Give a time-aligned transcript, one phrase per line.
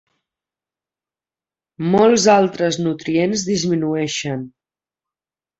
[1.95, 4.43] Molts altres nutrients disminueixen.